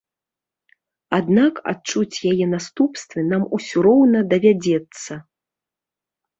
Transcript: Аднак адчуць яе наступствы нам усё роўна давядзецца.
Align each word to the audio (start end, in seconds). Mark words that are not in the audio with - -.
Аднак 1.17 1.53
адчуць 1.73 2.17
яе 2.33 2.45
наступствы 2.55 3.27
нам 3.31 3.47
усё 3.61 3.77
роўна 3.91 4.19
давядзецца. 4.35 5.23